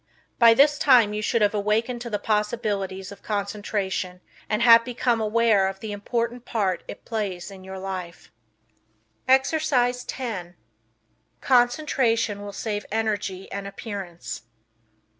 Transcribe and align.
By 0.39 0.55
this 0.55 0.79
time 0.79 1.13
you 1.13 1.21
should 1.21 1.43
have 1.43 1.53
awakened 1.53 2.01
to 2.01 2.09
the 2.09 2.17
possibilities 2.17 3.11
of 3.11 3.21
concentration 3.21 4.21
and 4.49 4.63
have 4.63 4.83
become 4.83 5.21
aware 5.21 5.67
of 5.67 5.79
the 5.79 5.91
important 5.91 6.43
part 6.43 6.83
it 6.87 7.05
plays 7.05 7.51
in 7.51 7.63
your 7.63 7.77
life. 7.77 8.31
Exercise 9.27 10.03
10 10.05 10.55
Concentration 11.39 12.41
Will 12.41 12.51
Save 12.51 12.87
Energy 12.91 13.47
and 13.51 13.67
Appearance. 13.67 14.41